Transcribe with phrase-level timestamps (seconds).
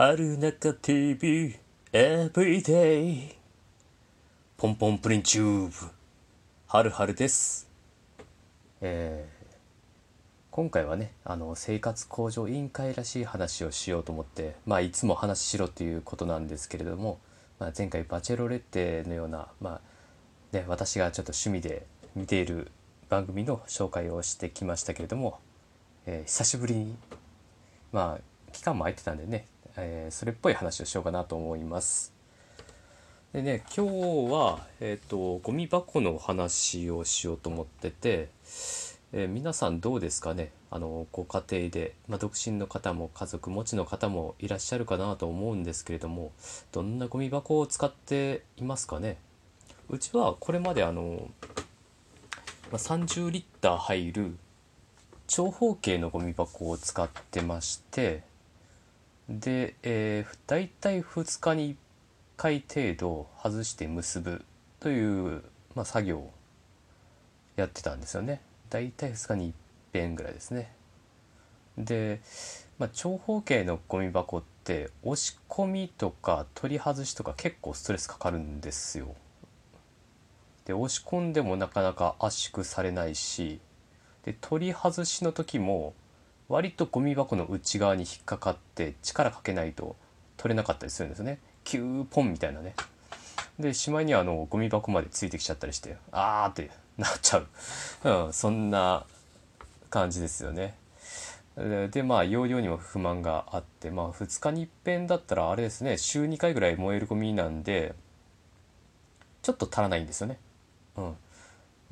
[0.00, 1.58] 春中 TV
[1.92, 3.34] Everyday
[4.56, 5.90] ポンポンプリンチューブ。
[6.68, 7.68] 春春です。
[8.80, 9.48] えー
[10.52, 17.18] 今回はねあの生活向上委員会らしい話をしようと思ってまあいつも話しろっていうことなんですけれども、
[17.58, 19.80] まあ、前回バチェロレッテのようなま
[20.52, 22.70] あね私がちょっと趣味で見ている
[23.08, 25.40] 番組の紹介をしてきましたけれども、
[26.06, 26.96] えー久しぶりに
[27.90, 29.46] まあ期間も空いてたんでね、
[29.78, 32.12] えーそれっぽい話をしようかなと思います。
[33.32, 38.28] でね今日は、えー、とゴミ箱の話をしようと思ってて、
[39.12, 40.50] えー皆さんどうですかね？
[40.70, 46.32] あのご家庭で、まあ、独身の方も家族持ちの方もいらっしゃるかなと思うんですけれども
[46.72, 49.16] どんなゴミ箱を使っていますかね？
[49.88, 51.30] うちはこれまであの、
[52.70, 54.36] まあ、30リッター入る
[55.26, 58.22] 長方形のゴミ箱を使ってまして
[59.28, 61.76] で、えー、だいたい2日に1
[62.36, 64.44] 回程度外して結ぶ
[64.80, 65.42] という、
[65.74, 66.32] まあ、作業を
[67.56, 68.40] やってたんですよね。
[68.70, 69.54] だいたい2日に1
[69.92, 70.72] 遍ぐらいですね。
[71.76, 72.20] で、
[72.78, 79.14] まあ、長方形のゴミ箱って押し込みとか取り外しとか結構ストレスかかるんですよ。
[80.64, 83.58] で押し込んでもなかなか圧縮されないし
[84.24, 85.94] で取り外しの時も
[86.48, 89.96] 割とゴミ箱の内側に引っかかって力かけないと
[90.36, 91.40] 取れなかったりするんですね。
[91.64, 92.74] キューポンみたいなね。
[93.58, 97.46] でしまいにはあのゴミ箱までついてきちゃったりしてあーってなっちゃう、
[98.26, 99.04] うん、そんな
[99.90, 100.74] 感じですよね。
[101.90, 107.94] でまあ容量にも不満があってまあ2日に一遍だったらあれですね週2回ぐらい燃えるゴミなんで
[109.42, 110.38] ちょっと足らないんですよね。
[110.96, 111.16] うん。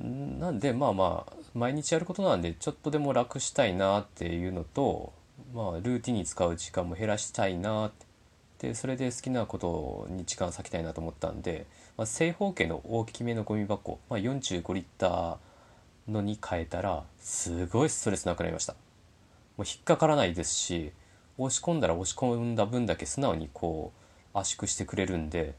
[0.00, 5.12] なんでまあまあ毎日やることなんでちょっとでも楽したいなっていうのと
[5.54, 8.06] まあルーティンに使う時間も減らしたいなって。
[8.60, 11.66] でそれで好きなことに時間割きたいなと思ったんで、
[11.98, 18.74] まあ、正方形の大きめのゴミ箱、まあ、45リッターのに変えたらすごいストレスなくなりました。
[19.56, 20.92] もう引っかからないですし
[21.36, 23.92] 押し込んだら押し込んだ分だけ素直にこ
[24.34, 25.54] う圧縮してくれるんで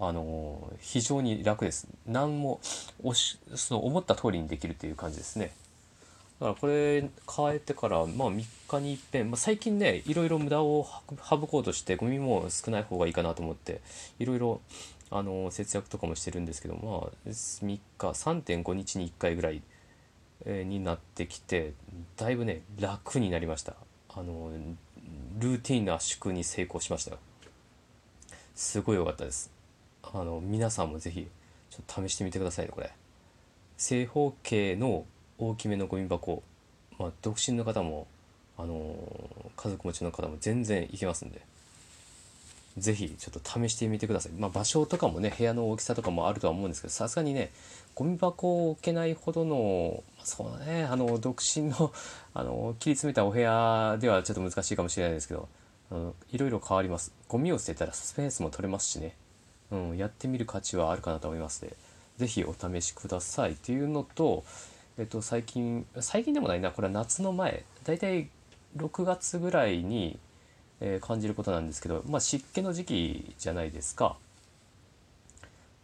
[0.00, 1.86] あの非常に楽です。
[2.06, 2.60] 何も
[3.02, 5.52] 押しその思った通りにできるっていう感じですね。
[6.40, 10.86] だからこれ変えてから、まあ、3日に一遍、まあ、最近ねいろいろ無駄を
[11.28, 13.80] 省こうとしてゴミも少ない方がいいかなと思って
[14.18, 14.60] いろいろ
[15.10, 19.62] あの節約とかもしてるんですけどまあ3日3.5日に1回ぐらい、
[20.44, 21.72] えーになってきて
[22.16, 23.74] だいぶね楽になりました。
[24.16, 24.50] あの
[25.38, 27.16] ルーティンの圧縮に成功しました。
[28.54, 29.53] すごい良かったです。
[30.12, 31.26] あの皆さんもぜひ
[31.70, 32.92] ちょっと試してみてくださいねこれ。
[33.76, 35.04] 正方形の
[35.38, 36.42] 大きめのゴミ箱、
[36.98, 38.06] まあ、独身の方も
[38.56, 38.94] あの
[39.56, 41.40] 家族持ちの方も全然いけますんで。
[42.78, 47.52] ぜひちょっと試してみてください、まあ、場所とかもね部屋の大きさとかもあるとは思うんですけどさすがにね
[47.94, 51.92] ゴミ箱を置けないほどのそうだねあの独身の
[52.34, 55.48] あの切り詰めたお部屋ではちょっと難しいかもしれないですけど
[56.32, 57.12] いろいろ変わります。
[57.28, 59.14] ゴミを捨てたらスペースも取れますしね。
[59.74, 61.76] うん、やってみる価値はあるかなと思いますので、
[62.18, 64.44] ぜひお試しくださいっていうのと、
[64.98, 68.28] えっと、最近、最近でもないな、これは夏の前、だいたい
[68.76, 70.18] 6月ぐらいに、
[70.80, 74.16] えー感じることなんですけど、まあ、湿気の時期じゃないですか。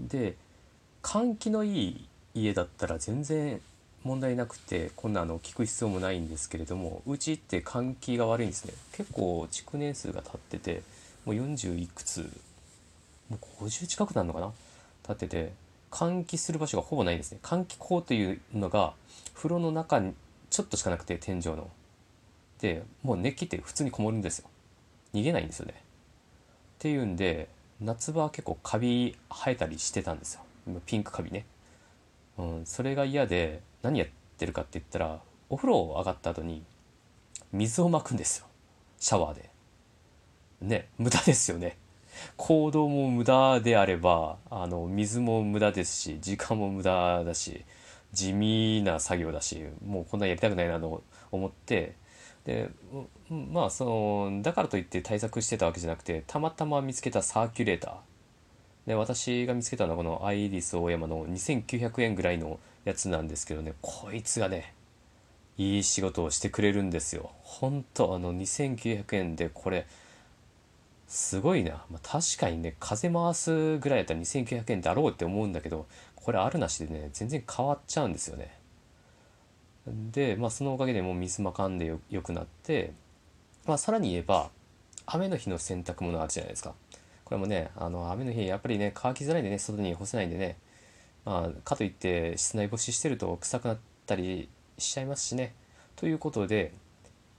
[0.00, 0.36] で、
[1.02, 3.60] 換気のいい家だったら全然
[4.02, 8.74] 問題なくて、こんなの聞く必要もないんですけれども、うちって換気が悪いんですね。
[8.92, 10.82] 結構築年数が経ってて、
[11.24, 12.30] もう40いくつ
[13.28, 14.52] もう50近くなるのかな？
[15.02, 15.52] 立ってて
[15.90, 17.38] 換気する場所がほぼないんですね。
[17.42, 18.94] 換気口というのが
[19.34, 20.14] 風呂の中に
[20.50, 21.70] ちょっとしかなくて天井の。
[22.60, 24.48] でもう熱気って普通にこもるんですよ。
[25.12, 25.74] 逃げないんですよね。
[25.74, 25.76] っ
[26.78, 27.48] ていうんで
[27.80, 30.40] 夏場は結構カビ生えたりしてたんですよ。
[30.86, 31.44] ピンクカビね、
[32.38, 34.08] うん、それが嫌で何やっ
[34.38, 35.20] てるかって言ったら
[35.50, 36.62] お風呂を上がった後に
[37.52, 38.46] 水をまくんですよ。
[38.98, 39.50] シャワーで。
[40.62, 41.76] ね無駄ですよね。
[42.36, 47.64] 行動も無駄であればあの水も無駄ですし時間も無駄だし
[48.12, 51.96] 地味な作業だしもうこんなやりたくないなと思って
[52.44, 52.70] で
[53.30, 53.84] まあそ
[54.30, 57.94] のだからといって対策してたわけじゃなくてたまたま見つけたサーキュレーター。
[58.86, 64.74] で私が見つけたのはこのアイリスオーヤマの2900円ぐらいのやつなんですけどねこいつがね
[65.56, 67.30] いい仕事をしてくれるんですよ。
[67.42, 69.86] ほんとあの2900円でこれ
[71.14, 78.58] すごいな、まあ、確かにね風回すぐらいだったら2900円だろうって思うんだけどこれあるなしでね全然変わっちゃうんですよね。
[79.86, 82.94] で、まあ、そのおかげでもう水まかんでよくなって、
[83.64, 84.50] まあ、さらに言えば
[85.06, 86.74] 雨の日の洗濯物あるじゃないですか。
[87.24, 90.56] これもねあの雨の日やっぱりね乾きづらいんでね外に干せないんでね
[91.24, 95.54] まあかといって室内干ししてると臭くなったりしちゃいますしね。
[95.94, 96.72] ということで、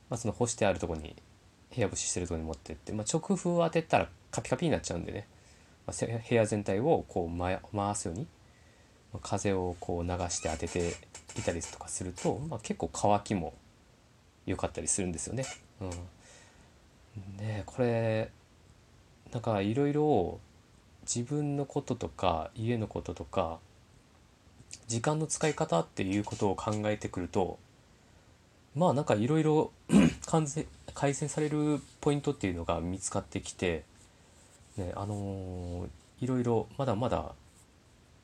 [0.10, 1.14] まあ、その干してあるとこに
[1.76, 5.28] 部屋干ししてるとこに持ってって、まあ、直風を当てたらカピカピになっちゃうんでね、
[5.86, 8.28] まあ、部屋全体をこう回すように
[9.22, 10.94] 風をこう流して当てて
[11.38, 13.54] いたりとかすると、まあ、結構乾きも
[14.46, 15.46] 良かったりするんですよね。
[15.82, 18.32] うん、ねこれ
[19.32, 20.40] なんかいろいろ
[21.04, 23.60] 自分のこととか家のこととか
[24.88, 27.60] 時間の使い方っていうことを考えてくると
[28.76, 29.72] まあなんかいろいろ
[30.28, 33.84] 完全改善されるポイントっていうのが見つかってきて、
[34.78, 37.34] ね、あのー、いろいろまだまだ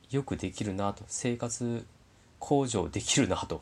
[0.09, 1.85] よくできるなと生活
[2.39, 3.61] 向上できるなと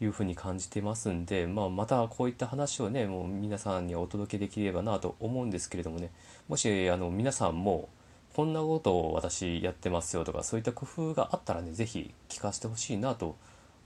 [0.00, 6.10] いうふうに感じてますんで、まあ、またこういった話をねもう皆さんにお届けできればなと思うんですけれどもね
[6.48, 7.88] もしあの皆さんも
[8.34, 13.36] こんなことを私やってますよとかそういった工夫があったらね是非聞かせてほしいなと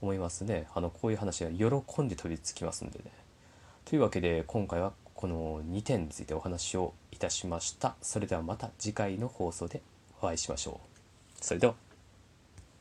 [0.01, 3.26] 思いますねあのこういう話は喜んで取り付きますんでね。
[3.89, 7.95] というわけで今回はこの2点についてお話をいたしました。
[8.01, 9.81] それではまた次回の放送で
[10.21, 11.37] お会いしましょう。
[11.39, 11.86] それでは。